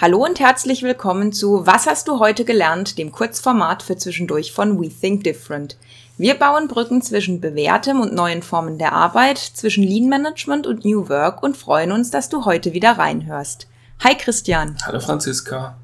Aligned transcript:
Hallo 0.00 0.24
und 0.24 0.38
herzlich 0.38 0.84
willkommen 0.84 1.32
zu 1.32 1.66
Was 1.66 1.88
hast 1.88 2.06
du 2.06 2.20
heute 2.20 2.44
gelernt, 2.44 2.98
dem 2.98 3.10
Kurzformat 3.10 3.82
für 3.82 3.96
zwischendurch 3.96 4.52
von 4.52 4.80
We 4.80 4.90
Think 4.90 5.24
Different. 5.24 5.76
Wir 6.16 6.36
bauen 6.36 6.68
Brücken 6.68 7.02
zwischen 7.02 7.40
bewährtem 7.40 8.00
und 8.00 8.14
neuen 8.14 8.44
Formen 8.44 8.78
der 8.78 8.92
Arbeit, 8.92 9.38
zwischen 9.38 9.82
Lean 9.82 10.08
Management 10.08 10.68
und 10.68 10.84
New 10.84 11.08
Work 11.08 11.42
und 11.42 11.56
freuen 11.56 11.90
uns, 11.90 12.12
dass 12.12 12.28
du 12.28 12.44
heute 12.44 12.74
wieder 12.74 12.92
reinhörst. 12.92 13.66
Hi 14.04 14.14
Christian. 14.14 14.76
Hallo 14.86 15.00
Franziska. 15.00 15.76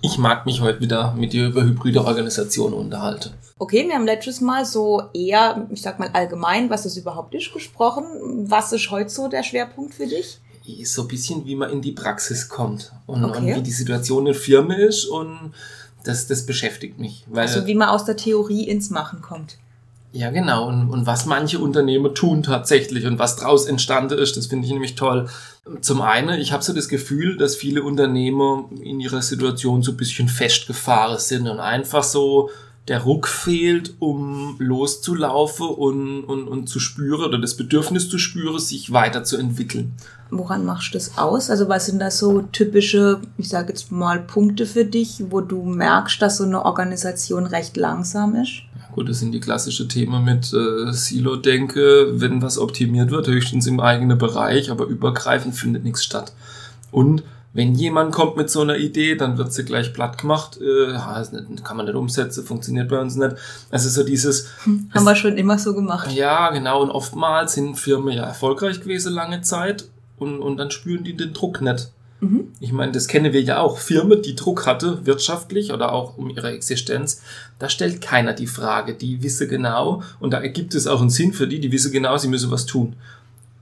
Ich 0.00 0.16
mag 0.16 0.46
mich 0.46 0.62
heute 0.62 0.80
wieder 0.80 1.12
mit 1.12 1.34
dir 1.34 1.48
über 1.48 1.62
hybride 1.62 2.06
Organisationen 2.06 2.72
unterhalten. 2.72 3.34
Okay, 3.58 3.86
wir 3.86 3.96
haben 3.96 4.06
letztes 4.06 4.40
Mal 4.40 4.64
so 4.64 5.02
eher, 5.12 5.68
ich 5.70 5.82
sag 5.82 5.98
mal 5.98 6.08
allgemein, 6.14 6.70
was 6.70 6.84
das 6.84 6.96
überhaupt 6.96 7.34
ist, 7.34 7.52
gesprochen. 7.52 8.06
Was 8.48 8.72
ist 8.72 8.90
heute 8.90 9.10
so 9.10 9.28
der 9.28 9.42
Schwerpunkt 9.42 9.92
für 9.92 10.06
dich? 10.06 10.40
So 10.84 11.02
ein 11.02 11.08
bisschen, 11.08 11.44
wie 11.44 11.56
man 11.56 11.70
in 11.70 11.82
die 11.82 11.92
Praxis 11.92 12.48
kommt 12.48 12.92
und, 13.06 13.24
okay. 13.24 13.38
und 13.38 13.56
wie 13.56 13.62
die 13.62 13.72
Situation 13.72 14.26
in 14.26 14.32
der 14.32 14.40
Firma 14.40 14.74
ist 14.74 15.04
und 15.06 15.52
das, 16.04 16.26
das 16.26 16.46
beschäftigt 16.46 16.98
mich. 16.98 17.24
Weil, 17.28 17.42
also 17.42 17.66
wie 17.66 17.74
man 17.74 17.88
aus 17.88 18.04
der 18.04 18.16
Theorie 18.16 18.68
ins 18.68 18.90
Machen 18.90 19.22
kommt. 19.22 19.58
Ja, 20.12 20.30
genau. 20.30 20.68
Und, 20.68 20.90
und 20.90 21.06
was 21.06 21.24
manche 21.24 21.58
Unternehmer 21.58 22.12
tun 22.12 22.42
tatsächlich 22.42 23.06
und 23.06 23.18
was 23.18 23.36
daraus 23.36 23.66
entstanden 23.66 24.18
ist, 24.18 24.36
das 24.36 24.46
finde 24.46 24.66
ich 24.66 24.72
nämlich 24.72 24.94
toll. 24.94 25.28
Zum 25.80 26.02
einen, 26.02 26.38
ich 26.38 26.52
habe 26.52 26.62
so 26.62 26.74
das 26.74 26.88
Gefühl, 26.88 27.38
dass 27.38 27.56
viele 27.56 27.82
Unternehmer 27.82 28.68
in 28.82 29.00
ihrer 29.00 29.22
Situation 29.22 29.82
so 29.82 29.92
ein 29.92 29.96
bisschen 29.96 30.28
festgefahren 30.28 31.18
sind 31.18 31.48
und 31.48 31.60
einfach 31.60 32.04
so 32.04 32.50
der 32.88 33.02
Ruck 33.02 33.28
fehlt, 33.28 33.94
um 34.00 34.56
loszulaufen 34.58 35.68
und, 35.68 36.24
und, 36.24 36.48
und 36.48 36.68
zu 36.68 36.80
spüren 36.80 37.24
oder 37.24 37.38
das 37.38 37.56
Bedürfnis 37.56 38.08
zu 38.08 38.18
spüren, 38.18 38.58
sich 38.58 38.92
weiterzuentwickeln. 38.92 39.92
Woran 40.30 40.64
machst 40.64 40.92
du 40.92 40.98
das 40.98 41.16
aus? 41.16 41.48
Also 41.48 41.68
was 41.68 41.86
sind 41.86 42.00
da 42.00 42.10
so 42.10 42.42
typische, 42.52 43.20
ich 43.38 43.48
sage 43.48 43.68
jetzt 43.68 43.92
mal, 43.92 44.18
Punkte 44.18 44.66
für 44.66 44.84
dich, 44.84 45.22
wo 45.30 45.40
du 45.40 45.62
merkst, 45.62 46.20
dass 46.20 46.38
so 46.38 46.44
eine 46.44 46.64
Organisation 46.64 47.46
recht 47.46 47.76
langsam 47.76 48.34
ist? 48.34 48.62
Ja, 48.76 48.94
gut, 48.94 49.08
das 49.08 49.20
sind 49.20 49.30
die 49.30 49.40
klassischen 49.40 49.88
Themen 49.88 50.24
mit 50.24 50.52
äh, 50.52 50.92
Silo-Denke, 50.92 52.20
wenn 52.20 52.42
was 52.42 52.58
optimiert 52.58 53.10
wird, 53.10 53.28
höchstens 53.28 53.68
im 53.68 53.78
eigenen 53.78 54.18
Bereich, 54.18 54.70
aber 54.70 54.86
übergreifend 54.86 55.54
findet 55.54 55.84
nichts 55.84 56.02
statt. 56.02 56.32
Und 56.90 57.22
wenn 57.54 57.74
jemand 57.74 58.12
kommt 58.12 58.36
mit 58.36 58.48
so 58.50 58.62
einer 58.62 58.76
Idee, 58.76 59.14
dann 59.14 59.36
wird 59.36 59.52
sie 59.52 59.64
gleich 59.64 59.92
platt 59.92 60.18
gemacht. 60.18 60.58
Äh, 60.60 60.94
kann 61.62 61.76
man 61.76 61.86
nicht 61.86 61.94
umsetzen, 61.94 62.44
funktioniert 62.44 62.88
bei 62.88 62.98
uns 62.98 63.16
nicht. 63.16 63.36
Also 63.70 63.88
so 63.90 64.04
dieses. 64.04 64.48
Hm, 64.64 64.90
haben 64.94 65.04
wir 65.04 65.16
schon 65.16 65.36
immer 65.36 65.58
so 65.58 65.74
gemacht. 65.74 66.10
Ja, 66.12 66.50
genau. 66.50 66.82
Und 66.82 66.90
oftmals 66.90 67.54
sind 67.54 67.78
Firmen 67.78 68.14
ja 68.14 68.24
erfolgreich 68.24 68.80
gewesen 68.80 69.12
lange 69.12 69.42
Zeit 69.42 69.84
und, 70.18 70.40
und 70.40 70.56
dann 70.56 70.70
spüren 70.70 71.04
die 71.04 71.16
den 71.16 71.34
Druck 71.34 71.60
nicht. 71.60 71.90
Mhm. 72.20 72.52
Ich 72.60 72.72
meine, 72.72 72.92
das 72.92 73.08
kennen 73.08 73.32
wir 73.32 73.42
ja 73.42 73.58
auch. 73.58 73.78
Firmen, 73.78 74.22
die 74.22 74.36
Druck 74.36 74.64
hatte, 74.64 75.04
wirtschaftlich 75.04 75.72
oder 75.72 75.92
auch 75.92 76.16
um 76.16 76.30
ihre 76.30 76.52
Existenz, 76.52 77.20
da 77.58 77.68
stellt 77.68 78.00
keiner 78.00 78.32
die 78.32 78.46
Frage. 78.46 78.94
Die 78.94 79.22
wisse 79.22 79.48
genau, 79.48 80.02
und 80.20 80.32
da 80.32 80.40
ergibt 80.40 80.74
es 80.74 80.86
auch 80.86 81.00
einen 81.00 81.10
Sinn 81.10 81.32
für 81.32 81.48
die, 81.48 81.60
die 81.60 81.72
wisse 81.72 81.90
genau, 81.90 82.16
sie 82.16 82.28
müssen 82.28 82.50
was 82.50 82.64
tun. 82.64 82.94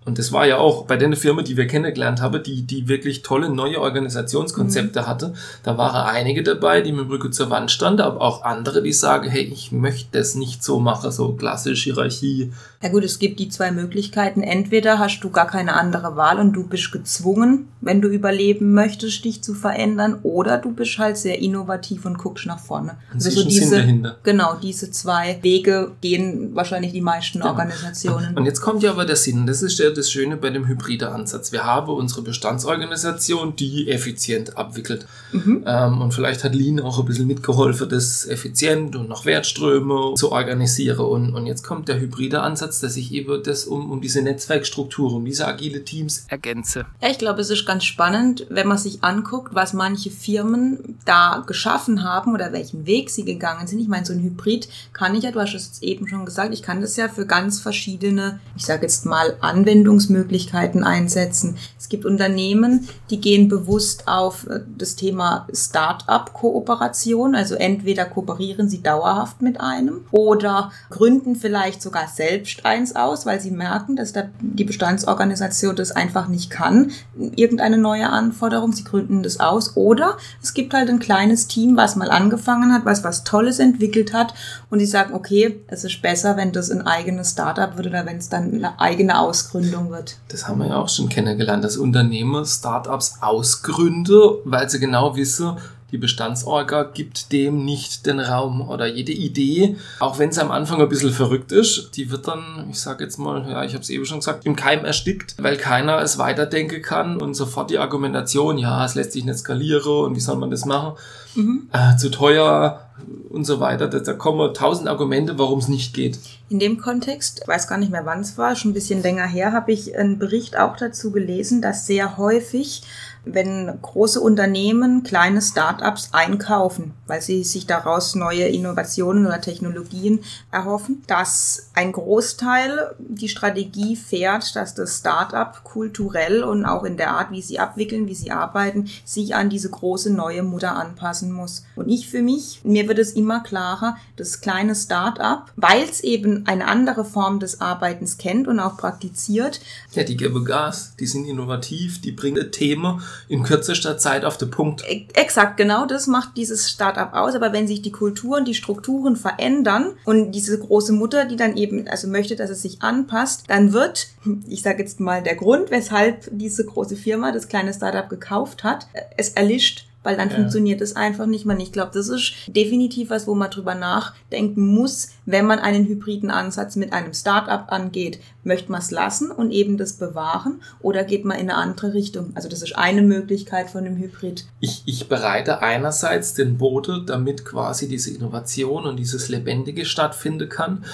Und 0.06 0.18
das 0.18 0.32
war 0.32 0.46
ja 0.46 0.56
auch 0.56 0.86
bei 0.86 0.96
den 0.96 1.14
Firmen, 1.14 1.44
die 1.44 1.58
wir 1.58 1.66
kennengelernt 1.66 2.22
haben, 2.22 2.42
die, 2.42 2.62
die 2.62 2.88
wirklich 2.88 3.20
tolle 3.20 3.50
neue 3.50 3.82
Organisationskonzepte 3.82 5.02
mhm. 5.02 5.06
hatte. 5.06 5.34
Da 5.62 5.76
waren 5.76 6.06
einige 6.06 6.42
dabei, 6.42 6.80
die 6.80 6.90
mit 6.90 7.02
dem 7.02 7.10
Rücken 7.10 7.32
zur 7.32 7.50
Wand 7.50 7.70
standen, 7.70 8.00
aber 8.00 8.22
auch 8.22 8.42
andere, 8.42 8.82
die 8.82 8.94
sagen, 8.94 9.28
hey, 9.28 9.42
ich 9.42 9.72
möchte 9.72 10.18
das 10.18 10.34
nicht 10.34 10.64
so 10.64 10.80
machen, 10.80 11.12
so 11.12 11.34
klassisch 11.34 11.84
Hierarchie. 11.84 12.50
Ja 12.82 12.88
gut, 12.88 13.04
es 13.04 13.18
gibt 13.18 13.40
die 13.40 13.50
zwei 13.50 13.72
Möglichkeiten. 13.72 14.42
Entweder 14.42 14.98
hast 14.98 15.20
du 15.20 15.28
gar 15.28 15.46
keine 15.46 15.74
andere 15.74 16.16
Wahl 16.16 16.38
und 16.38 16.54
du 16.54 16.66
bist 16.66 16.92
gezwungen, 16.92 17.68
wenn 17.82 18.00
du 18.00 18.08
überleben 18.08 18.72
möchtest, 18.72 19.22
dich 19.26 19.42
zu 19.42 19.52
verändern, 19.52 20.20
oder 20.22 20.56
du 20.56 20.72
bist 20.72 20.98
halt 20.98 21.18
sehr 21.18 21.40
innovativ 21.40 22.06
und 22.06 22.16
guckst 22.16 22.46
nach 22.46 22.58
vorne. 22.58 22.96
Und 23.12 23.16
also 23.16 23.30
so 23.30 23.46
diese, 23.46 24.16
genau, 24.22 24.54
diese 24.62 24.90
zwei 24.90 25.38
Wege 25.42 25.92
gehen 26.00 26.54
wahrscheinlich 26.54 26.92
die 26.92 27.02
meisten 27.02 27.40
genau. 27.40 27.50
Organisationen. 27.50 28.34
Und 28.34 28.46
jetzt 28.46 28.62
kommt 28.62 28.82
ja 28.82 28.92
aber 28.92 29.04
der 29.04 29.16
Sinn. 29.16 29.46
Das 29.46 29.62
ist 29.62 29.78
der 29.78 29.89
das 29.92 30.10
Schöne 30.10 30.36
bei 30.36 30.50
dem 30.50 30.66
hybride 30.66 31.10
Ansatz. 31.10 31.52
Wir 31.52 31.64
haben 31.64 31.92
unsere 31.92 32.22
Bestandsorganisation, 32.22 33.56
die 33.56 33.90
effizient 33.90 34.56
abwickelt. 34.56 35.06
Mhm. 35.32 35.64
Ähm, 35.66 36.00
und 36.00 36.12
vielleicht 36.12 36.44
hat 36.44 36.54
Lean 36.54 36.80
auch 36.80 36.98
ein 36.98 37.04
bisschen 37.04 37.26
mitgeholfen, 37.26 37.88
das 37.88 38.26
effizient 38.26 38.96
und 38.96 39.08
nach 39.08 39.24
Wertströme 39.24 40.14
zu 40.14 40.32
organisieren. 40.32 40.98
Und, 40.98 41.34
und 41.34 41.46
jetzt 41.46 41.62
kommt 41.62 41.88
der 41.88 42.00
hybride 42.00 42.40
Ansatz, 42.42 42.80
dass 42.80 42.96
ich 42.96 43.12
eben 43.12 43.42
das 43.42 43.64
um, 43.64 43.90
um 43.90 44.00
diese 44.00 44.22
Netzwerkstruktur, 44.22 45.12
um 45.12 45.24
diese 45.24 45.46
agile 45.46 45.84
Teams 45.84 46.26
ergänze. 46.28 46.86
Ja, 47.00 47.08
ich 47.10 47.18
glaube, 47.18 47.40
es 47.40 47.50
ist 47.50 47.66
ganz 47.66 47.84
spannend, 47.84 48.46
wenn 48.50 48.68
man 48.68 48.78
sich 48.78 49.02
anguckt, 49.02 49.54
was 49.54 49.72
manche 49.72 50.10
Firmen 50.10 50.98
da 51.04 51.42
geschaffen 51.46 52.04
haben 52.04 52.34
oder 52.34 52.52
welchen 52.52 52.86
Weg 52.86 53.10
sie 53.10 53.24
gegangen 53.24 53.66
sind. 53.66 53.80
Ich 53.80 53.88
meine, 53.88 54.06
so 54.06 54.12
ein 54.12 54.22
Hybrid 54.22 54.68
kann 54.92 55.14
ich 55.14 55.24
ja, 55.24 55.30
du 55.30 55.40
hast 55.40 55.54
es 55.54 55.82
eben 55.82 56.08
schon 56.08 56.24
gesagt, 56.24 56.54
ich 56.54 56.62
kann 56.62 56.80
das 56.80 56.96
ja 56.96 57.08
für 57.08 57.26
ganz 57.26 57.60
verschiedene, 57.60 58.40
ich 58.56 58.64
sage 58.64 58.82
jetzt 58.82 59.06
mal, 59.06 59.36
Anwendungen 59.40 59.79
Anwendungsmöglichkeiten 59.80 60.84
einsetzen. 60.84 61.56
Es 61.78 61.88
gibt 61.88 62.04
Unternehmen, 62.04 62.88
die 63.08 63.20
gehen 63.20 63.48
bewusst 63.48 64.06
auf 64.06 64.46
äh, 64.46 64.60
das 64.76 64.96
Thema 64.96 65.46
Start-up-Kooperation. 65.52 67.34
Also 67.34 67.54
entweder 67.54 68.04
kooperieren 68.04 68.68
sie 68.68 68.82
dauerhaft 68.82 69.42
mit 69.42 69.60
einem 69.60 70.04
oder 70.10 70.70
gründen 70.90 71.36
vielleicht 71.36 71.82
sogar 71.82 72.08
selbst 72.08 72.64
eins 72.66 72.94
aus, 72.94 73.26
weil 73.26 73.40
sie 73.40 73.50
merken, 73.50 73.96
dass 73.96 74.12
die 74.40 74.64
Bestandsorganisation 74.64 75.76
das 75.76 75.92
einfach 75.92 76.28
nicht 76.28 76.50
kann. 76.50 76.90
Irgendeine 77.36 77.78
neue 77.78 78.08
Anforderung, 78.10 78.72
sie 78.72 78.84
gründen 78.84 79.22
das 79.22 79.40
aus. 79.40 79.76
Oder 79.76 80.18
es 80.42 80.54
gibt 80.54 80.74
halt 80.74 80.90
ein 80.90 80.98
kleines 80.98 81.46
Team, 81.46 81.76
was 81.76 81.96
mal 81.96 82.10
angefangen 82.10 82.72
hat, 82.72 82.84
was 82.84 83.04
was 83.04 83.24
Tolles 83.24 83.58
entwickelt 83.58 84.12
hat 84.12 84.34
und 84.68 84.78
die 84.78 84.86
sagen, 84.86 85.14
okay, 85.14 85.60
es 85.68 85.84
ist 85.84 86.02
besser, 86.02 86.36
wenn 86.36 86.52
das 86.52 86.70
ein 86.70 86.86
eigenes 86.86 87.30
Startup 87.30 87.76
wird 87.76 87.86
oder 87.86 88.06
wenn 88.06 88.18
es 88.18 88.28
dann 88.28 88.52
eine 88.52 88.78
eigene 88.80 89.18
Ausgründung 89.18 89.69
Gründung 89.70 89.90
wird. 89.90 90.16
Das 90.28 90.48
haben 90.48 90.58
wir 90.58 90.68
ja 90.68 90.76
auch 90.76 90.88
schon 90.88 91.08
kennengelernt, 91.08 91.64
dass 91.64 91.76
Unternehmer 91.76 92.44
Startups 92.44 93.18
ausgründen, 93.20 94.38
weil 94.44 94.68
sie 94.68 94.80
genau 94.80 95.16
wissen, 95.16 95.56
die 95.92 95.98
Bestandsorga 95.98 96.84
gibt 96.84 97.32
dem 97.32 97.64
nicht 97.64 98.06
den 98.06 98.20
Raum 98.20 98.60
oder 98.60 98.86
jede 98.86 99.10
Idee, 99.12 99.76
auch 99.98 100.20
wenn 100.20 100.28
es 100.28 100.38
am 100.38 100.52
Anfang 100.52 100.80
ein 100.80 100.88
bisschen 100.88 101.10
verrückt 101.10 101.50
ist, 101.50 101.96
die 101.96 102.10
wird 102.12 102.28
dann, 102.28 102.68
ich 102.70 102.78
sage 102.78 103.02
jetzt 103.02 103.18
mal, 103.18 103.48
ja, 103.48 103.64
ich 103.64 103.72
habe 103.72 103.82
es 103.82 103.90
eben 103.90 104.04
schon 104.04 104.20
gesagt, 104.20 104.46
im 104.46 104.54
Keim 104.54 104.84
erstickt, 104.84 105.34
weil 105.38 105.56
keiner 105.56 106.00
es 106.00 106.18
weiterdenken 106.18 106.80
kann 106.80 107.20
und 107.20 107.34
sofort 107.34 107.70
die 107.70 107.78
Argumentation, 107.78 108.56
ja, 108.56 108.84
es 108.84 108.94
lässt 108.94 109.12
sich 109.12 109.24
nicht 109.24 109.38
skalieren 109.38 110.04
und 110.04 110.14
wie 110.14 110.20
soll 110.20 110.36
man 110.36 110.50
das 110.50 110.64
machen, 110.64 110.92
mhm. 111.34 111.68
äh, 111.72 111.96
zu 111.96 112.10
teuer 112.10 112.89
und 113.28 113.44
so 113.44 113.60
weiter. 113.60 113.88
Da, 113.88 114.00
da 114.00 114.12
kommen 114.12 114.52
tausend 114.54 114.88
Argumente, 114.88 115.38
warum 115.38 115.58
es 115.58 115.68
nicht 115.68 115.94
geht. 115.94 116.18
In 116.48 116.58
dem 116.58 116.78
Kontext, 116.78 117.46
weiß 117.46 117.68
gar 117.68 117.78
nicht 117.78 117.92
mehr 117.92 118.06
wann 118.06 118.20
es 118.20 118.36
war, 118.36 118.56
schon 118.56 118.72
ein 118.72 118.74
bisschen 118.74 119.02
länger 119.02 119.26
her, 119.26 119.52
habe 119.52 119.72
ich 119.72 119.96
einen 119.96 120.18
Bericht 120.18 120.58
auch 120.58 120.76
dazu 120.76 121.10
gelesen, 121.10 121.62
dass 121.62 121.86
sehr 121.86 122.16
häufig 122.16 122.82
wenn 123.24 123.78
große 123.82 124.20
Unternehmen 124.20 125.02
kleine 125.02 125.42
Startups 125.42 126.10
einkaufen, 126.12 126.94
weil 127.06 127.20
sie 127.20 127.44
sich 127.44 127.66
daraus 127.66 128.14
neue 128.14 128.44
Innovationen 128.44 129.26
oder 129.26 129.40
Technologien 129.40 130.20
erhoffen, 130.50 131.02
dass 131.06 131.70
ein 131.74 131.92
Großteil 131.92 132.94
die 132.98 133.28
Strategie 133.28 133.96
fährt, 133.96 134.56
dass 134.56 134.74
das 134.74 134.98
Startup 134.98 135.62
kulturell 135.64 136.42
und 136.42 136.64
auch 136.64 136.84
in 136.84 136.96
der 136.96 137.12
Art, 137.12 137.30
wie 137.30 137.42
sie 137.42 137.58
abwickeln, 137.58 138.06
wie 138.06 138.14
sie 138.14 138.30
arbeiten, 138.30 138.88
sich 139.04 139.34
an 139.34 139.50
diese 139.50 139.70
große 139.70 140.12
neue 140.12 140.42
Mutter 140.42 140.76
anpassen 140.76 141.32
muss. 141.32 141.64
Und 141.76 141.88
ich 141.88 142.08
für 142.08 142.22
mich, 142.22 142.60
mir 142.64 142.86
wird 142.90 142.98
es 142.98 143.12
immer 143.12 143.40
klarer, 143.40 143.96
das 144.16 144.40
kleine 144.40 144.74
Startup, 144.74 145.44
weil 145.54 145.84
es 145.84 146.00
eben 146.00 146.44
eine 146.48 146.66
andere 146.66 147.04
Form 147.04 147.38
des 147.38 147.60
Arbeitens 147.60 148.18
kennt 148.18 148.48
und 148.48 148.58
auch 148.58 148.76
praktiziert. 148.76 149.60
Ja, 149.92 150.02
die 150.02 150.16
geben 150.16 150.44
Gas, 150.44 150.96
die 150.98 151.06
sind 151.06 151.24
innovativ, 151.26 152.00
die 152.00 152.10
bringen 152.10 152.50
Themen 152.50 153.00
in 153.28 153.44
kürzester 153.44 153.96
Zeit 153.96 154.24
auf 154.24 154.38
den 154.38 154.50
Punkt. 154.50 154.84
Exakt, 155.14 155.56
genau 155.56 155.86
das 155.86 156.08
macht 156.08 156.36
dieses 156.36 156.68
Startup 156.68 157.14
aus. 157.14 157.36
Aber 157.36 157.52
wenn 157.52 157.68
sich 157.68 157.80
die 157.80 157.92
Kulturen, 157.92 158.44
die 158.44 158.54
Strukturen 158.54 159.14
verändern 159.14 159.92
und 160.04 160.32
diese 160.32 160.58
große 160.58 160.92
Mutter, 160.92 161.26
die 161.26 161.36
dann 161.36 161.56
eben 161.56 161.86
also 161.86 162.08
möchte, 162.08 162.34
dass 162.34 162.50
es 162.50 162.62
sich 162.62 162.82
anpasst, 162.82 163.44
dann 163.46 163.72
wird, 163.72 164.08
ich 164.48 164.62
sage 164.62 164.82
jetzt 164.82 164.98
mal 164.98 165.22
der 165.22 165.36
Grund, 165.36 165.70
weshalb 165.70 166.28
diese 166.32 166.66
große 166.66 166.96
Firma 166.96 167.30
das 167.30 167.46
kleine 167.46 167.72
Startup 167.72 168.08
gekauft 168.08 168.64
hat, 168.64 168.88
es 169.16 169.30
erlischt 169.30 169.86
weil 170.02 170.16
dann 170.16 170.30
ja. 170.30 170.36
funktioniert 170.36 170.80
es 170.80 170.96
einfach 170.96 171.26
nicht 171.26 171.44
mehr. 171.44 171.58
Ich 171.58 171.72
glaube, 171.72 171.90
das 171.92 172.08
ist 172.08 172.32
definitiv 172.46 173.10
was, 173.10 173.26
wo 173.26 173.34
man 173.34 173.50
drüber 173.50 173.74
nachdenken 173.74 174.66
muss, 174.66 175.10
wenn 175.26 175.46
man 175.46 175.58
einen 175.58 175.86
hybriden 175.86 176.30
Ansatz 176.30 176.76
mit 176.76 176.92
einem 176.92 177.12
Startup 177.12 177.70
angeht. 177.70 178.20
Möchte 178.42 178.72
man 178.72 178.80
es 178.80 178.90
lassen 178.90 179.30
und 179.30 179.50
eben 179.50 179.76
das 179.76 179.94
bewahren 179.94 180.62
oder 180.80 181.04
geht 181.04 181.26
man 181.26 181.38
in 181.38 181.50
eine 181.50 181.56
andere 181.56 181.92
Richtung? 181.92 182.32
Also 182.34 182.48
das 182.48 182.62
ist 182.62 182.76
eine 182.76 183.02
Möglichkeit 183.02 183.68
von 183.68 183.84
einem 183.84 183.96
Hybrid. 183.98 184.46
Ich, 184.60 184.82
ich 184.86 185.08
bereite 185.08 185.60
einerseits 185.60 186.32
den 186.32 186.56
Boden, 186.56 187.04
damit 187.06 187.44
quasi 187.44 187.86
diese 187.86 188.14
Innovation 188.14 188.86
und 188.86 188.96
dieses 188.96 189.28
Lebendige 189.28 189.84
stattfinden 189.84 190.48
kann. 190.48 190.84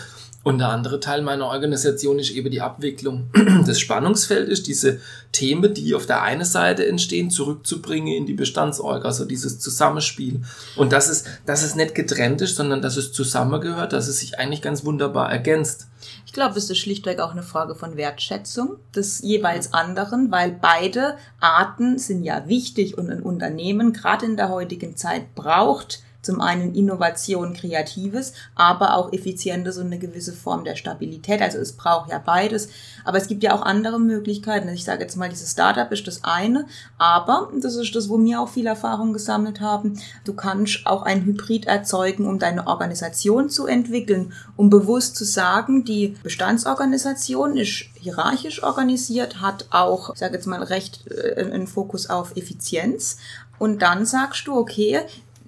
Und 0.47 0.59
der 0.59 0.69
andere 0.69 1.01
Teil 1.01 1.23
meiner 1.23 1.47
Organisation 1.47 2.21
ist 2.21 2.31
eben 2.31 2.53
die 2.53 2.61
Abwicklung. 2.61 3.31
Das 3.67 3.81
Spannungsfeld 3.81 4.49
ist 4.49 4.69
diese 4.69 5.01
Themen, 5.33 5.75
die 5.75 5.93
auf 5.93 6.07
der 6.07 6.23
einen 6.23 6.45
Seite 6.45 6.87
entstehen, 6.87 7.33
zurückzubringen 7.33 8.15
in 8.15 8.27
die 8.27 8.35
Bestandsorga, 8.35 9.09
also 9.09 9.25
dieses 9.25 9.59
Zusammenspiel. 9.59 10.43
Und 10.77 10.93
dass 10.93 11.09
es, 11.09 11.25
dass 11.47 11.65
es 11.65 11.75
nicht 11.75 11.97
getrennt 11.97 12.43
ist, 12.43 12.55
sondern 12.55 12.81
dass 12.81 12.97
es 12.97 13.11
zusammengehört, 13.11 13.93
dass 13.93 14.07
es 14.07 14.21
sich 14.21 14.39
eigentlich 14.39 14.63
ganz 14.63 14.85
wunderbar 14.85 15.33
ergänzt. 15.33 15.89
Ich 16.27 16.33
glaube, 16.33 16.57
es 16.57 16.71
ist 16.71 16.79
schlichtweg 16.79 17.19
auch 17.19 17.33
eine 17.33 17.43
Frage 17.43 17.75
von 17.75 17.97
Wertschätzung 17.97 18.77
des 18.95 19.23
jeweils 19.23 19.75
anderen, 19.75 20.31
weil 20.31 20.53
beide 20.53 21.17
Arten 21.41 21.99
sind 21.99 22.23
ja 22.23 22.47
wichtig 22.47 22.97
und 22.97 23.11
ein 23.11 23.23
Unternehmen 23.23 23.93
gerade 23.93 24.27
in 24.27 24.37
der 24.37 24.51
heutigen 24.51 24.97
Zeit 24.97 25.35
braucht 25.35 26.05
zum 26.27 26.41
einen 26.41 26.75
Innovation, 26.75 27.55
Kreatives, 27.55 28.35
aber 28.55 28.95
auch 28.95 29.13
Effizientes 29.13 29.79
und 29.79 29.87
eine 29.87 29.99
gewisse 29.99 30.33
Form 30.33 30.65
der 30.65 30.77
Stabilität. 30.77 31.41
Also 31.41 31.59
es 31.59 31.73
braucht 31.73 32.11
ja 32.11 32.19
beides. 32.19 32.69
Aber 33.05 33.17
es 33.17 33.29
gibt 33.29 33.43
ja 33.43 33.55
auch 33.55 33.63
andere 33.63 33.99
Möglichkeiten. 33.99 34.69
Ich 34.69 34.85
sage 34.85 35.03
jetzt 35.03 35.17
mal, 35.17 35.29
dieses 35.29 35.53
Startup 35.53 35.91
ist 35.93 36.07
das 36.07 36.25
eine, 36.25 36.67
aber 36.99 37.51
das 37.61 37.77
ist 37.77 37.95
das, 37.95 38.09
wo 38.09 38.23
wir 38.23 38.41
auch 38.41 38.49
viel 38.49 38.67
Erfahrung 38.67 39.13
gesammelt 39.13 39.61
haben. 39.61 39.99
Du 40.25 40.35
kannst 40.35 40.87
auch 40.87 41.03
ein 41.03 41.25
Hybrid 41.25 41.67
erzeugen, 41.67 42.27
um 42.27 42.39
deine 42.39 42.67
Organisation 42.67 43.49
zu 43.49 43.67
entwickeln, 43.67 44.33
um 44.57 44.69
bewusst 44.69 45.17
zu 45.17 45.25
sagen, 45.25 45.85
die 45.85 46.17
Bestandsorganisation 46.23 47.57
ist 47.57 47.87
hierarchisch 47.95 48.63
organisiert, 48.63 49.41
hat 49.41 49.67
auch, 49.71 50.13
ich 50.13 50.19
sage 50.19 50.35
jetzt 50.35 50.47
mal, 50.47 50.63
recht 50.63 51.07
äh, 51.11 51.41
einen 51.41 51.67
Fokus 51.67 52.11
auf 52.11 52.37
Effizienz. 52.37 53.19
Und 53.59 53.83
dann 53.83 54.05
sagst 54.05 54.47
du, 54.47 54.55
okay, 54.55 55.01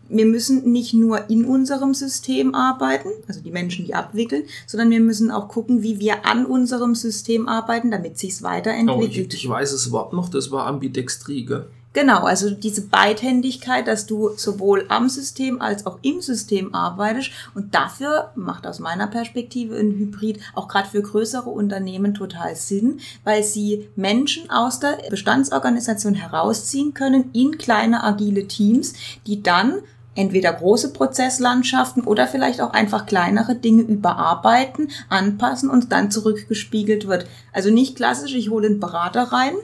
wir 0.08 0.26
müssen 0.26 0.70
nicht 0.70 0.94
nur 0.94 1.28
in 1.31 1.44
unserem 1.44 1.94
System 1.94 2.55
arbeiten, 2.55 3.08
also 3.26 3.40
die 3.40 3.50
Menschen, 3.50 3.84
die 3.84 3.94
abwickeln, 3.94 4.44
sondern 4.66 4.90
wir 4.90 5.00
müssen 5.00 5.31
auch 5.31 5.49
gucken, 5.49 5.82
wie 5.82 6.00
wir 6.00 6.26
an 6.26 6.46
unserem 6.46 6.94
System 6.94 7.49
arbeiten, 7.49 7.90
damit 7.90 8.19
sich's 8.19 8.43
weiterentwickelt. 8.43 9.28
Oh, 9.32 9.34
ich, 9.34 9.34
ich 9.34 9.49
weiß 9.49 9.72
es 9.72 9.87
überhaupt 9.87 10.12
noch, 10.12 10.28
das 10.28 10.50
war 10.50 10.66
Ambidextrie, 10.66 11.44
gell? 11.44 11.66
Genau, 11.94 12.25
also 12.25 12.50
diese 12.50 12.82
Beidhändigkeit, 12.82 13.88
dass 13.88 14.06
du 14.06 14.31
sowohl 14.37 14.84
am 14.88 15.08
System 15.08 15.60
als 15.60 15.87
auch 15.87 15.99
im 16.02 16.20
System 16.20 16.75
arbeitest. 16.75 17.31
Und 17.55 17.75
dafür 17.75 18.31
macht 18.37 18.66
aus 18.66 18.78
meiner 18.78 19.06
Perspektive 19.06 19.75
ein 19.75 19.93
Hybrid 19.93 20.38
auch 20.55 20.69
gerade 20.69 20.88
für 20.88 21.00
größere 21.02 21.49
Unternehmen 21.49 22.14
total 22.14 22.55
Sinn, 22.55 23.00
weil 23.25 23.43
sie 23.43 23.88
Menschen 23.96 24.50
aus 24.50 24.81
der 24.81 24.99
Bestandsorganisation 25.08 26.14
herausziehen 26.14 26.93
können 26.93 27.31
in 27.32 27.56
kleine 27.58 28.05
agile 28.05 28.46
Teams, 28.46 28.93
die 29.26 29.43
dann 29.43 29.78
entweder 30.19 30.53
große 30.53 30.93
Prozesslandschaften 30.93 32.03
oder 32.03 32.26
vielleicht 32.26 32.61
auch 32.61 32.73
einfach 32.73 33.06
kleinere 33.06 33.55
Dinge 33.55 33.82
überarbeiten, 33.82 34.91
anpassen 35.09 35.70
und 35.70 35.93
dann 35.93 36.11
zurückgespiegelt 36.11 37.06
wird. 37.06 37.26
Also 37.53 37.70
nicht 37.70 37.97
klassisch, 37.97 38.35
ich 38.35 38.50
hole 38.50 38.67
einen 38.67 38.81
Berater 38.81 39.32
rein, 39.32 39.55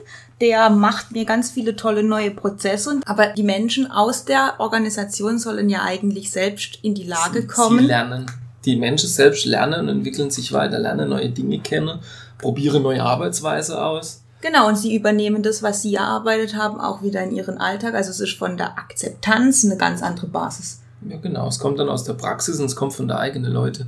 der 0.41 0.69
macht 0.69 1.11
mir 1.11 1.25
ganz 1.25 1.51
viele 1.51 1.75
tolle 1.75 2.03
neue 2.03 2.31
Prozesse, 2.31 2.99
aber 3.05 3.27
die 3.27 3.43
Menschen 3.43 3.89
aus 3.91 4.25
der 4.25 4.55
Organisation 4.59 5.39
sollen 5.39 5.69
ja 5.69 5.83
eigentlich 5.83 6.31
selbst 6.31 6.79
in 6.81 6.95
die 6.95 7.03
Lage 7.03 7.47
kommen. 7.47 7.79
Sie 7.79 7.85
lernen. 7.85 8.25
Die 8.65 8.77
Menschen 8.77 9.09
selbst 9.09 9.45
lernen 9.45 9.81
und 9.81 9.89
entwickeln 9.89 10.31
sich 10.31 10.51
weiter, 10.51 10.79
lernen 10.79 11.09
neue 11.09 11.29
Dinge 11.29 11.59
kennen, 11.59 11.99
probieren 12.39 12.81
neue 12.81 13.03
Arbeitsweise 13.03 13.83
aus 13.83 14.24
Genau, 14.45 14.67
und 14.67 14.77
sie 14.77 14.95
übernehmen 14.95 15.41
das, 15.41 15.63
was 15.63 15.81
sie 15.81 15.95
erarbeitet 15.95 16.55
haben, 16.55 16.79
auch 16.79 17.01
wieder 17.01 17.23
in 17.23 17.31
ihren 17.31 17.57
Alltag. 17.57 17.95
Also 17.95 18.11
es 18.11 18.19
ist 18.19 18.37
von 18.37 18.57
der 18.57 18.77
Akzeptanz 18.77 19.65
eine 19.65 19.75
ganz 19.75 20.03
andere 20.03 20.27
Basis. 20.27 20.81
Ja, 21.09 21.17
genau. 21.17 21.47
Es 21.47 21.57
kommt 21.57 21.79
dann 21.79 21.89
aus 21.89 22.03
der 22.03 22.13
Praxis 22.13 22.59
und 22.59 22.67
es 22.67 22.75
kommt 22.75 22.93
von 22.93 23.07
der 23.07 23.17
eigenen 23.17 23.51
Leute. 23.51 23.87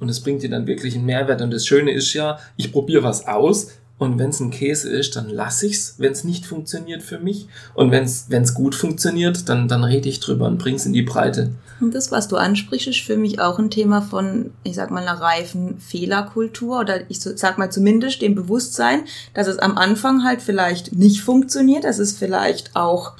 Und 0.00 0.08
es 0.08 0.20
bringt 0.20 0.42
dir 0.42 0.50
dann 0.50 0.66
wirklich 0.66 0.96
einen 0.96 1.04
Mehrwert. 1.04 1.40
Und 1.40 1.52
das 1.52 1.64
Schöne 1.66 1.92
ist 1.92 2.12
ja, 2.14 2.40
ich 2.56 2.72
probiere 2.72 3.04
was 3.04 3.28
aus, 3.28 3.68
und 3.98 4.18
wenn 4.18 4.30
es 4.30 4.40
ein 4.40 4.50
Käse 4.50 4.90
ist, 4.90 5.16
dann 5.16 5.30
lasse 5.30 5.66
ich's, 5.66 5.94
wenn 5.98 6.12
es 6.12 6.22
nicht 6.22 6.44
funktioniert 6.44 7.02
für 7.02 7.18
mich. 7.18 7.48
Und 7.74 7.90
wenn 7.90 8.02
es 8.04 8.54
gut 8.54 8.74
funktioniert, 8.74 9.48
dann, 9.48 9.68
dann 9.68 9.84
rede 9.84 10.08
ich 10.08 10.20
drüber 10.20 10.46
und 10.46 10.58
bring's 10.58 10.84
in 10.84 10.92
die 10.92 11.02
Breite. 11.02 11.50
Und 11.80 11.94
das, 11.94 12.10
was 12.10 12.28
du 12.28 12.36
ansprichst, 12.36 12.88
ist 12.88 13.00
für 13.00 13.16
mich 13.16 13.40
auch 13.40 13.58
ein 13.58 13.70
Thema 13.70 14.00
von, 14.00 14.50
ich 14.64 14.74
sag 14.74 14.90
mal, 14.90 15.02
einer 15.02 15.20
reifen 15.20 15.78
Fehlerkultur 15.78 16.80
oder 16.80 17.10
ich 17.10 17.20
sag 17.20 17.58
mal 17.58 17.70
zumindest 17.70 18.22
dem 18.22 18.34
Bewusstsein, 18.34 19.04
dass 19.34 19.46
es 19.46 19.58
am 19.58 19.76
Anfang 19.76 20.24
halt 20.24 20.40
vielleicht 20.40 20.94
nicht 20.94 21.20
funktioniert, 21.20 21.84
dass 21.84 21.98
es 21.98 22.16
vielleicht 22.16 22.74
auch, 22.76 23.12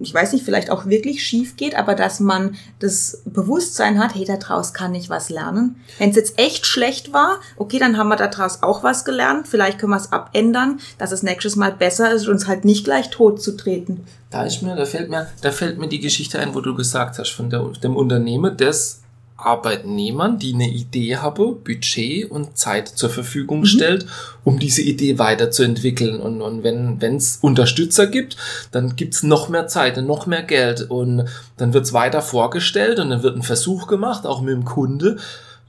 ich 0.00 0.12
weiß 0.12 0.32
nicht, 0.32 0.44
vielleicht 0.44 0.70
auch 0.70 0.86
wirklich 0.86 1.22
schief 1.22 1.56
geht, 1.56 1.74
aber 1.74 1.94
dass 1.94 2.20
man 2.20 2.56
das 2.80 3.22
Bewusstsein 3.24 3.98
hat, 3.98 4.14
hey, 4.14 4.26
daraus 4.26 4.74
kann 4.74 4.94
ich 4.94 5.08
was 5.08 5.30
lernen. 5.30 5.76
Wenn 5.98 6.10
es 6.10 6.16
jetzt 6.16 6.38
echt 6.38 6.66
schlecht 6.66 7.14
war, 7.14 7.40
okay, 7.56 7.78
dann 7.78 7.96
haben 7.96 8.08
wir 8.08 8.16
daraus 8.16 8.62
auch 8.62 8.82
was 8.82 9.06
gelernt, 9.06 9.48
vielleicht 9.48 9.78
können 9.78 9.92
wir 9.92 9.96
es 9.96 10.12
abändern, 10.26 10.80
dass 10.98 11.12
es 11.12 11.22
nächstes 11.22 11.56
Mal 11.56 11.72
besser 11.72 12.12
ist, 12.12 12.28
uns 12.28 12.46
halt 12.46 12.64
nicht 12.64 12.84
gleich 12.84 13.10
tot 13.10 13.42
zu 13.42 13.56
treten. 13.56 14.04
Da 14.30 14.44
ist 14.44 14.62
mir, 14.62 14.74
da 14.74 14.86
fällt 14.86 15.10
mir, 15.10 15.28
da 15.42 15.50
fällt 15.50 15.78
mir 15.78 15.88
die 15.88 16.00
Geschichte 16.00 16.38
ein, 16.38 16.54
wo 16.54 16.60
du 16.60 16.74
gesagt 16.74 17.18
hast, 17.18 17.30
von 17.30 17.50
der, 17.50 17.62
dem 17.82 17.96
Unternehmer 17.96 18.50
des 18.50 19.02
Arbeitnehmern, 19.36 20.38
die 20.38 20.54
eine 20.54 20.68
Idee 20.68 21.16
haben, 21.16 21.62
Budget 21.62 22.30
und 22.30 22.56
Zeit 22.56 22.88
zur 22.88 23.10
Verfügung 23.10 23.60
mhm. 23.60 23.66
stellt, 23.66 24.06
um 24.44 24.58
diese 24.58 24.82
Idee 24.82 25.18
weiterzuentwickeln. 25.18 26.20
Und, 26.20 26.40
und 26.40 26.62
wenn 26.62 27.16
es 27.16 27.38
Unterstützer 27.42 28.06
gibt, 28.06 28.36
dann 28.70 28.96
gibt's 28.96 29.22
noch 29.22 29.48
mehr 29.48 29.66
Zeit 29.66 29.98
und 29.98 30.06
noch 30.06 30.26
mehr 30.26 30.42
Geld. 30.42 30.82
Und 30.90 31.26
dann 31.56 31.74
wird's 31.74 31.92
weiter 31.92 32.22
vorgestellt 32.22 32.98
und 32.98 33.10
dann 33.10 33.22
wird 33.22 33.36
ein 33.36 33.42
Versuch 33.42 33.86
gemacht, 33.86 34.26
auch 34.26 34.40
mit 34.40 34.54
dem 34.54 34.64
Kunde. 34.64 35.18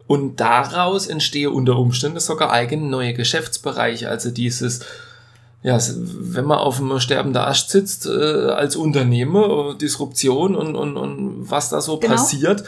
Und 0.05 0.39
daraus 0.39 1.07
entstehe 1.07 1.49
unter 1.49 1.77
Umständen 1.77 2.19
sogar 2.19 2.51
eigene 2.51 2.87
neue 2.87 3.13
Geschäftsbereiche. 3.13 4.09
Also 4.09 4.31
dieses, 4.31 4.81
ja, 5.63 5.79
wenn 5.95 6.45
man 6.45 6.57
auf 6.57 6.79
einem 6.79 6.99
sterbenden 6.99 7.41
Ast 7.41 7.69
sitzt, 7.69 8.05
äh, 8.05 8.09
als 8.09 8.75
Unternehmer, 8.75 9.71
äh, 9.71 9.77
Disruption 9.77 10.55
und, 10.55 10.75
und, 10.75 10.97
und 10.97 11.49
was 11.49 11.69
da 11.69 11.79
so 11.79 11.97
genau. 11.97 12.15
passiert, 12.15 12.63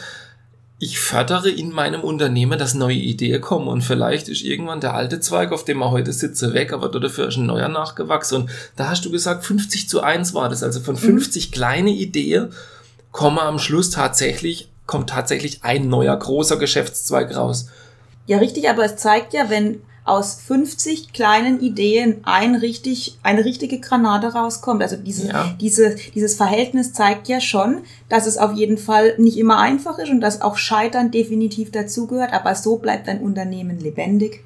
ich 0.78 0.98
fördere 0.98 1.48
in 1.48 1.72
meinem 1.72 2.02
Unternehmen, 2.02 2.58
dass 2.58 2.74
neue 2.74 2.96
Ideen 2.96 3.40
kommen 3.40 3.68
und 3.68 3.82
vielleicht 3.82 4.28
ist 4.28 4.42
irgendwann 4.42 4.80
der 4.80 4.94
alte 4.94 5.20
Zweig, 5.20 5.52
auf 5.52 5.64
dem 5.64 5.80
er 5.80 5.90
heute 5.90 6.12
sitze, 6.12 6.52
weg, 6.52 6.72
aber 6.72 6.88
dafür 6.88 7.28
ist 7.28 7.36
ein 7.36 7.46
neuer 7.46 7.68
nachgewachsen. 7.68 8.42
Und 8.42 8.50
da 8.76 8.90
hast 8.90 9.04
du 9.04 9.10
gesagt, 9.10 9.44
50 9.46 9.88
zu 9.88 10.02
1 10.02 10.34
war 10.34 10.50
das, 10.50 10.62
also 10.62 10.80
von 10.80 10.96
50 10.96 11.48
mhm. 11.48 11.52
kleine 11.52 11.90
Ideen 11.90 12.50
kommen 13.10 13.38
am 13.38 13.58
Schluss 13.58 13.88
tatsächlich 13.90 14.68
kommt 14.86 15.10
tatsächlich 15.10 15.64
ein 15.64 15.88
neuer 15.88 16.16
großer 16.16 16.56
Geschäftszweig 16.56 17.36
raus. 17.36 17.68
Ja, 18.26 18.38
richtig, 18.38 18.68
aber 18.68 18.84
es 18.84 18.96
zeigt 18.96 19.34
ja, 19.34 19.50
wenn 19.50 19.82
aus 20.06 20.40
50 20.46 21.12
kleinen 21.12 21.60
Ideen 21.60 22.18
ein 22.22 22.54
richtig, 22.54 23.18
eine 23.24 23.44
richtige 23.44 23.80
Granate 23.80 24.28
rauskommt. 24.28 24.80
Also 24.80 24.96
diese, 24.96 25.28
ja. 25.28 25.54
diese, 25.60 25.96
dieses 26.14 26.36
Verhältnis 26.36 26.92
zeigt 26.92 27.26
ja 27.26 27.40
schon, 27.40 27.78
dass 28.08 28.26
es 28.26 28.38
auf 28.38 28.54
jeden 28.54 28.78
Fall 28.78 29.14
nicht 29.18 29.36
immer 29.36 29.58
einfach 29.58 29.98
ist 29.98 30.10
und 30.10 30.20
dass 30.20 30.42
auch 30.42 30.56
Scheitern 30.56 31.10
definitiv 31.10 31.72
dazugehört, 31.72 32.32
aber 32.32 32.54
so 32.54 32.76
bleibt 32.76 33.08
ein 33.08 33.20
Unternehmen 33.20 33.80
lebendig. 33.80 34.44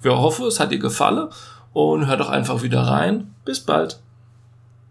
Wir 0.03 0.19
hoffen, 0.19 0.45
es 0.45 0.61
hat 0.61 0.73
dir 0.73 0.79
gefallen 0.79 1.31
und 1.73 2.07
hör 2.07 2.17
doch 2.17 2.29
einfach 2.29 2.63
wieder 2.63 2.83
rein. 2.83 3.35
Bis 3.45 3.61
bald. 3.61 4.01